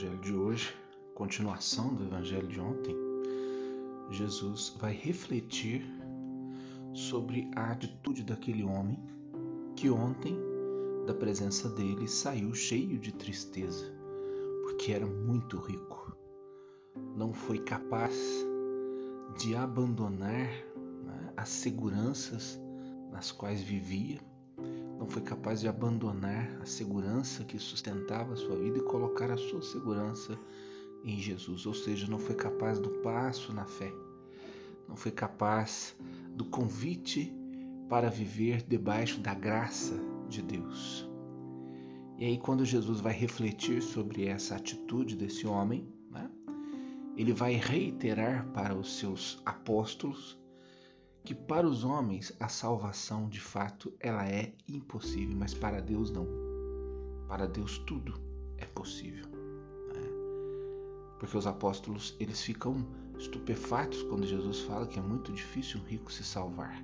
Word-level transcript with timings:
evangelho 0.00 0.18
de 0.20 0.34
hoje, 0.34 0.74
continuação 1.14 1.94
do 1.94 2.04
evangelho 2.04 2.48
de 2.48 2.58
ontem, 2.58 2.96
Jesus 4.10 4.74
vai 4.78 4.94
refletir 4.94 5.84
sobre 6.94 7.50
a 7.54 7.72
atitude 7.72 8.24
daquele 8.24 8.62
homem 8.62 8.98
que 9.76 9.90
ontem, 9.90 10.38
da 11.06 11.12
presença 11.12 11.68
dele, 11.68 12.08
saiu 12.08 12.54
cheio 12.54 12.98
de 12.98 13.12
tristeza, 13.12 13.92
porque 14.62 14.92
era 14.92 15.06
muito 15.06 15.58
rico. 15.58 16.16
Não 17.14 17.34
foi 17.34 17.58
capaz 17.58 18.16
de 19.36 19.54
abandonar 19.54 20.48
né, 21.04 21.32
as 21.36 21.50
seguranças 21.50 22.58
nas 23.12 23.30
quais 23.30 23.60
vivia, 23.60 24.18
não 25.00 25.06
foi 25.06 25.22
capaz 25.22 25.62
de 25.62 25.66
abandonar 25.66 26.60
a 26.60 26.66
segurança 26.66 27.42
que 27.42 27.58
sustentava 27.58 28.34
a 28.34 28.36
sua 28.36 28.54
vida 28.54 28.76
e 28.76 28.82
colocar 28.82 29.30
a 29.30 29.36
sua 29.38 29.62
segurança 29.62 30.38
em 31.02 31.18
Jesus, 31.18 31.64
ou 31.64 31.72
seja, 31.72 32.06
não 32.06 32.18
foi 32.18 32.34
capaz 32.34 32.78
do 32.78 32.90
passo 33.00 33.50
na 33.54 33.64
fé, 33.64 33.90
não 34.86 34.94
foi 34.94 35.10
capaz 35.10 35.96
do 36.34 36.44
convite 36.44 37.34
para 37.88 38.10
viver 38.10 38.62
debaixo 38.62 39.18
da 39.20 39.32
graça 39.32 39.98
de 40.28 40.42
Deus. 40.42 41.08
E 42.18 42.26
aí, 42.26 42.36
quando 42.36 42.66
Jesus 42.66 43.00
vai 43.00 43.14
refletir 43.14 43.80
sobre 43.80 44.26
essa 44.26 44.56
atitude 44.56 45.16
desse 45.16 45.46
homem, 45.46 45.90
né, 46.10 46.30
ele 47.16 47.32
vai 47.32 47.54
reiterar 47.54 48.46
para 48.52 48.74
os 48.74 48.98
seus 48.98 49.40
apóstolos 49.46 50.38
que 51.24 51.34
para 51.34 51.66
os 51.66 51.84
homens 51.84 52.32
a 52.40 52.48
salvação 52.48 53.28
de 53.28 53.40
fato 53.40 53.92
ela 54.00 54.26
é 54.26 54.52
impossível, 54.68 55.36
mas 55.36 55.54
para 55.54 55.80
Deus 55.80 56.10
não. 56.10 56.26
Para 57.28 57.46
Deus 57.46 57.78
tudo 57.78 58.14
é 58.58 58.66
possível. 58.66 59.26
Né? 59.26 60.02
Porque 61.18 61.36
os 61.36 61.46
apóstolos 61.46 62.16
eles 62.18 62.42
ficam 62.42 62.86
estupefatos 63.18 64.02
quando 64.04 64.26
Jesus 64.26 64.60
fala 64.60 64.86
que 64.86 64.98
é 64.98 65.02
muito 65.02 65.32
difícil 65.32 65.80
um 65.80 65.84
rico 65.84 66.10
se 66.10 66.24
salvar, 66.24 66.82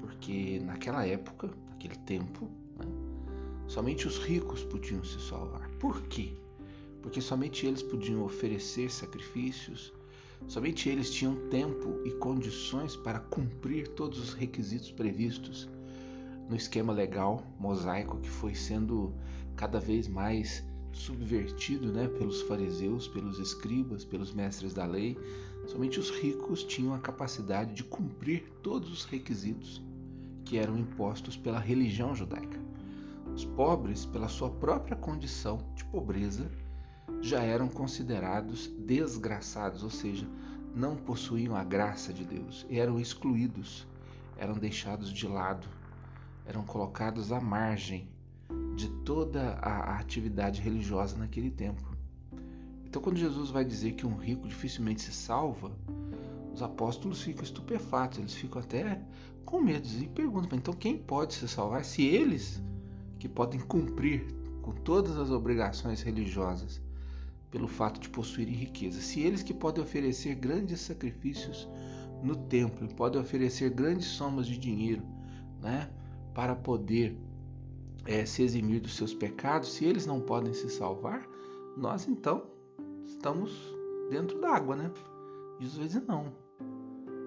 porque 0.00 0.60
naquela 0.60 1.06
época, 1.06 1.48
naquele 1.68 1.96
tempo, 1.96 2.50
né, 2.76 2.86
somente 3.68 4.06
os 4.06 4.18
ricos 4.18 4.64
podiam 4.64 5.02
se 5.04 5.20
salvar. 5.20 5.70
Por 5.78 6.02
quê? 6.02 6.36
Porque 7.00 7.20
somente 7.20 7.66
eles 7.66 7.82
podiam 7.82 8.24
oferecer 8.24 8.90
sacrifícios, 8.90 9.92
Somente 10.46 10.88
eles 10.88 11.10
tinham 11.10 11.48
tempo 11.48 12.00
e 12.04 12.10
condições 12.12 12.96
para 12.96 13.20
cumprir 13.20 13.88
todos 13.88 14.18
os 14.18 14.32
requisitos 14.34 14.90
previstos 14.90 15.68
no 16.48 16.56
esquema 16.56 16.92
legal 16.92 17.44
mosaico 17.58 18.18
que 18.18 18.28
foi 18.28 18.54
sendo 18.54 19.14
cada 19.54 19.78
vez 19.78 20.08
mais 20.08 20.64
subvertido 20.92 21.92
né, 21.92 22.08
pelos 22.08 22.42
fariseus, 22.42 23.06
pelos 23.06 23.38
escribas, 23.38 24.04
pelos 24.04 24.32
mestres 24.32 24.74
da 24.74 24.84
lei. 24.84 25.16
Somente 25.66 26.00
os 26.00 26.10
ricos 26.10 26.64
tinham 26.64 26.94
a 26.94 26.98
capacidade 26.98 27.74
de 27.74 27.84
cumprir 27.84 28.50
todos 28.62 28.90
os 28.90 29.04
requisitos 29.04 29.80
que 30.44 30.58
eram 30.58 30.76
impostos 30.76 31.36
pela 31.36 31.60
religião 31.60 32.14
judaica. 32.14 32.58
Os 33.32 33.44
pobres, 33.44 34.04
pela 34.04 34.26
sua 34.26 34.50
própria 34.50 34.96
condição 34.96 35.64
de 35.76 35.84
pobreza, 35.84 36.50
já 37.20 37.42
eram 37.42 37.68
considerados 37.68 38.68
desgraçados, 38.78 39.82
ou 39.82 39.90
seja, 39.90 40.26
não 40.74 40.96
possuíam 40.96 41.54
a 41.54 41.64
graça 41.64 42.12
de 42.12 42.24
Deus, 42.24 42.66
eram 42.70 42.98
excluídos, 43.00 43.86
eram 44.36 44.54
deixados 44.54 45.12
de 45.12 45.26
lado, 45.26 45.68
eram 46.46 46.64
colocados 46.64 47.32
à 47.32 47.40
margem 47.40 48.08
de 48.74 48.88
toda 49.04 49.54
a 49.60 49.98
atividade 49.98 50.60
religiosa 50.60 51.16
naquele 51.16 51.50
tempo. 51.50 51.96
Então, 52.84 53.00
quando 53.00 53.18
Jesus 53.18 53.50
vai 53.50 53.64
dizer 53.64 53.92
que 53.92 54.06
um 54.06 54.16
rico 54.16 54.48
dificilmente 54.48 55.02
se 55.02 55.12
salva, 55.12 55.70
os 56.52 56.62
apóstolos 56.62 57.22
ficam 57.22 57.44
estupefatos, 57.44 58.18
eles 58.18 58.34
ficam 58.34 58.60
até 58.60 59.00
com 59.44 59.60
medo 59.60 59.86
e 60.00 60.08
perguntam: 60.08 60.58
então 60.58 60.74
quem 60.74 60.96
pode 60.96 61.34
se 61.34 61.46
salvar 61.46 61.84
se 61.84 62.02
eles, 62.02 62.62
que 63.18 63.28
podem 63.28 63.60
cumprir 63.60 64.26
com 64.62 64.72
todas 64.72 65.16
as 65.18 65.30
obrigações 65.30 66.02
religiosas, 66.02 66.80
pelo 67.50 67.66
fato 67.66 68.00
de 68.00 68.08
possuírem 68.08 68.54
riqueza. 68.54 69.00
Se 69.00 69.20
eles 69.20 69.42
que 69.42 69.52
podem 69.52 69.82
oferecer 69.82 70.34
grandes 70.34 70.80
sacrifícios 70.80 71.68
no 72.22 72.36
templo, 72.36 72.88
podem 72.94 73.20
oferecer 73.20 73.70
grandes 73.70 74.06
somas 74.06 74.46
de 74.46 74.58
dinheiro, 74.58 75.02
né, 75.60 75.90
para 76.34 76.54
poder 76.54 77.16
é, 78.06 78.24
se 78.24 78.42
eximir 78.42 78.80
dos 78.80 78.96
seus 78.96 79.12
pecados, 79.12 79.72
se 79.72 79.84
eles 79.84 80.06
não 80.06 80.20
podem 80.20 80.52
se 80.52 80.70
salvar, 80.70 81.26
nós 81.76 82.06
então 82.08 82.44
estamos 83.04 83.52
dentro 84.10 84.40
d'água, 84.40 84.76
né? 84.76 84.90
Jesus 85.60 85.88
dizer 85.88 86.04
não. 86.06 86.32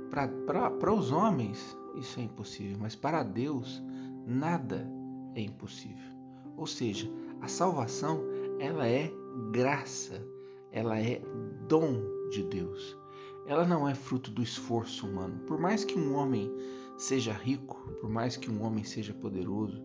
Para 0.10 0.94
os 0.94 1.12
homens 1.12 1.76
isso 1.96 2.20
é 2.20 2.24
impossível, 2.24 2.78
mas 2.80 2.96
para 2.96 3.24
Deus 3.24 3.82
nada 4.26 4.88
é 5.36 5.42
impossível. 5.42 6.12
Ou 6.56 6.68
seja, 6.68 7.10
a 7.42 7.48
salvação 7.48 8.22
ela 8.60 8.88
é 8.88 9.12
graça, 9.52 10.26
ela 10.72 11.00
é 11.00 11.22
dom 11.68 12.02
de 12.30 12.44
Deus. 12.44 12.98
Ela 13.46 13.66
não 13.66 13.88
é 13.88 13.94
fruto 13.94 14.32
do 14.32 14.42
esforço 14.42 15.08
humano. 15.08 15.40
Por 15.46 15.60
mais 15.60 15.84
que 15.84 15.98
um 15.98 16.16
homem 16.16 16.52
seja 16.98 17.34
rico, 17.34 17.78
por 18.00 18.10
mais 18.10 18.38
que 18.38 18.50
um 18.50 18.64
homem 18.64 18.84
seja 18.84 19.14
poderoso, 19.14 19.84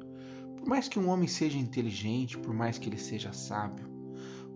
por 0.57 0.69
mais 0.69 0.89
que 0.89 0.99
um 0.99 1.09
homem 1.09 1.27
seja 1.27 1.59
inteligente, 1.59 2.39
por 2.39 2.55
mais 2.55 2.79
que 2.79 2.89
ele 2.89 2.99
seja 2.99 3.33
sábio, 3.33 3.87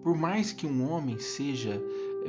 por 0.03 0.17
mais 0.17 0.53
que 0.53 0.67
um 0.67 0.91
homem 0.91 1.19
seja 1.19 1.81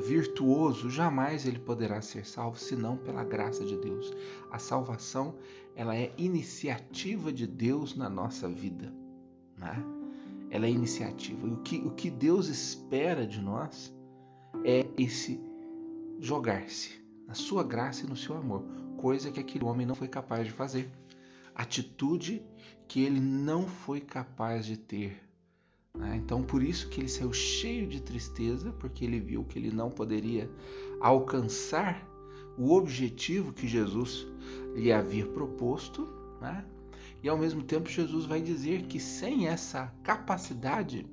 virtuoso, 0.06 0.90
jamais 0.90 1.46
ele 1.46 1.60
poderá 1.60 2.02
ser 2.02 2.26
salvo 2.26 2.58
senão 2.58 2.98
pela 2.98 3.24
graça 3.24 3.64
de 3.64 3.78
Deus. 3.78 4.12
A 4.52 4.60
salvação, 4.60 5.36
ela 5.76 5.96
é 5.96 6.12
iniciativa 6.18 7.32
de 7.32 7.46
Deus 7.46 7.96
na 7.96 8.10
nossa 8.10 8.48
vida, 8.48 8.94
né? 9.58 9.84
Ela 10.54 10.68
é 10.68 10.70
iniciativa. 10.70 11.48
E 11.48 11.52
o 11.52 11.58
que, 11.58 11.78
o 11.78 11.90
que 11.90 12.12
Deus 12.12 12.48
espera 12.48 13.26
de 13.26 13.42
nós 13.42 13.92
é 14.64 14.86
esse 14.96 15.42
jogar-se 16.20 17.02
na 17.28 17.34
sua 17.34 17.64
graça 17.64 18.06
e 18.06 18.10
no 18.10 18.16
seu 18.16 18.38
amor, 18.38 18.64
coisa 18.96 19.32
que 19.32 19.40
aquele 19.40 19.66
homem 19.66 19.84
não 19.84 19.96
foi 19.96 20.08
capaz 20.08 20.46
de 20.46 20.54
fazer. 20.54 20.92
Atitude 21.56 22.44
que 22.88 23.02
ele 23.02 23.20
não 23.20 23.68
foi 23.68 24.00
capaz 24.00 24.64
de 24.68 24.78
ter. 24.78 25.20
Né? 25.98 26.18
Então, 26.18 26.44
por 26.44 26.62
isso 26.62 26.88
que 26.88 27.02
ele 27.02 27.10
saiu 27.10 27.34
cheio 27.34 27.88
de 27.88 28.00
tristeza, 28.00 28.72
porque 28.74 29.04
ele 29.04 29.20
viu 29.20 29.44
que 29.44 29.58
ele 29.58 29.72
não 29.72 29.90
poderia 29.90 30.48
alcançar 31.02 32.08
o 32.60 32.74
objetivo 32.76 33.54
que 33.54 33.68
Jesus 33.68 34.28
lhe 34.76 34.92
havia 34.92 35.26
proposto, 35.26 36.08
né? 36.40 36.64
E 37.24 37.30
ao 37.30 37.38
mesmo 37.38 37.64
tempo, 37.64 37.90
Jesus 37.90 38.26
vai 38.26 38.42
dizer 38.42 38.84
que 38.84 39.00
sem 39.00 39.48
essa 39.48 39.92
capacidade 40.04 41.08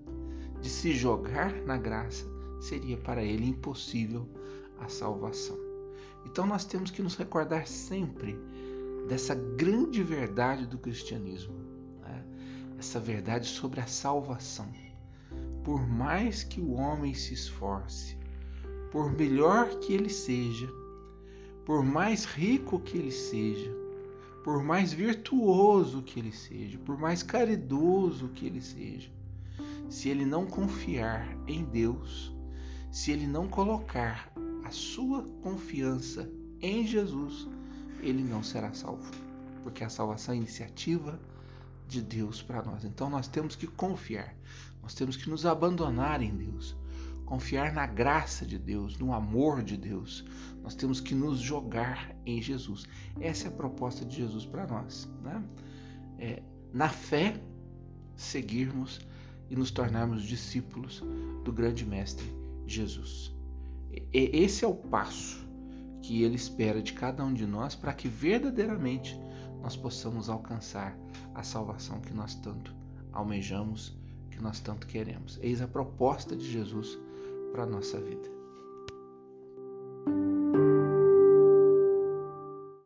de 0.60 0.68
se 0.68 0.92
jogar 0.92 1.54
na 1.62 1.78
graça, 1.78 2.26
seria 2.60 2.96
para 2.96 3.22
ele 3.22 3.46
impossível 3.46 4.28
a 4.80 4.88
salvação. 4.88 5.56
Então 6.26 6.44
nós 6.46 6.64
temos 6.64 6.90
que 6.90 7.00
nos 7.00 7.14
recordar 7.14 7.66
sempre 7.68 8.36
dessa 9.08 9.34
grande 9.34 10.02
verdade 10.02 10.66
do 10.66 10.78
cristianismo, 10.78 11.54
né? 12.02 12.24
essa 12.76 12.98
verdade 12.98 13.46
sobre 13.46 13.80
a 13.80 13.86
salvação. 13.86 14.68
Por 15.64 15.86
mais 15.86 16.42
que 16.42 16.60
o 16.60 16.72
homem 16.72 17.14
se 17.14 17.34
esforce, 17.34 18.18
por 18.90 19.12
melhor 19.12 19.78
que 19.78 19.92
ele 19.92 20.10
seja, 20.10 20.68
por 21.64 21.84
mais 21.84 22.24
rico 22.24 22.80
que 22.80 22.98
ele 22.98 23.12
seja, 23.12 23.79
por 24.42 24.62
mais 24.62 24.92
virtuoso 24.92 26.02
que 26.02 26.18
ele 26.18 26.32
seja, 26.32 26.78
por 26.78 26.98
mais 26.98 27.22
caridoso 27.22 28.28
que 28.28 28.46
ele 28.46 28.60
seja, 28.60 29.10
se 29.88 30.08
ele 30.08 30.24
não 30.24 30.46
confiar 30.46 31.36
em 31.46 31.64
Deus, 31.64 32.32
se 32.90 33.10
ele 33.10 33.26
não 33.26 33.48
colocar 33.48 34.32
a 34.64 34.70
sua 34.70 35.24
confiança 35.42 36.30
em 36.60 36.86
Jesus, 36.86 37.48
ele 38.00 38.22
não 38.22 38.42
será 38.42 38.72
salvo, 38.72 39.10
porque 39.62 39.84
a 39.84 39.90
salvação 39.90 40.34
é 40.34 40.38
a 40.38 40.40
iniciativa 40.40 41.20
de 41.86 42.00
Deus 42.00 42.40
para 42.40 42.62
nós. 42.62 42.84
Então 42.84 43.10
nós 43.10 43.28
temos 43.28 43.56
que 43.56 43.66
confiar, 43.66 44.34
nós 44.82 44.94
temos 44.94 45.16
que 45.16 45.28
nos 45.28 45.44
abandonar 45.44 46.22
em 46.22 46.34
Deus, 46.34 46.76
confiar 47.30 47.72
na 47.72 47.86
graça 47.86 48.44
de 48.44 48.58
Deus, 48.58 48.98
no 48.98 49.14
amor 49.14 49.62
de 49.62 49.76
Deus. 49.76 50.24
Nós 50.64 50.74
temos 50.74 51.00
que 51.00 51.14
nos 51.14 51.38
jogar 51.38 52.12
em 52.26 52.42
Jesus. 52.42 52.88
Essa 53.20 53.46
é 53.46 53.48
a 53.48 53.52
proposta 53.52 54.04
de 54.04 54.16
Jesus 54.16 54.44
para 54.44 54.66
nós. 54.66 55.08
Né? 55.22 55.44
É, 56.18 56.42
na 56.74 56.88
fé, 56.88 57.40
seguirmos 58.16 59.00
e 59.48 59.54
nos 59.54 59.70
tornarmos 59.70 60.24
discípulos 60.24 61.04
do 61.44 61.52
grande 61.52 61.86
Mestre 61.86 62.26
Jesus. 62.66 63.32
E, 63.92 64.02
esse 64.12 64.64
é 64.64 64.68
o 64.68 64.74
passo 64.74 65.48
que 66.02 66.24
ele 66.24 66.34
espera 66.34 66.82
de 66.82 66.92
cada 66.94 67.24
um 67.24 67.32
de 67.32 67.46
nós 67.46 67.76
para 67.76 67.92
que 67.92 68.08
verdadeiramente 68.08 69.16
nós 69.62 69.76
possamos 69.76 70.28
alcançar 70.28 70.98
a 71.32 71.44
salvação 71.44 72.00
que 72.00 72.12
nós 72.12 72.34
tanto 72.34 72.74
almejamos, 73.12 73.96
que 74.32 74.42
nós 74.42 74.58
tanto 74.58 74.88
queremos. 74.88 75.38
Eis 75.40 75.62
a 75.62 75.68
proposta 75.68 76.34
de 76.34 76.50
Jesus 76.50 76.98
para 77.52 77.64
a 77.64 77.66
nossa 77.66 77.98
vida. 78.00 78.28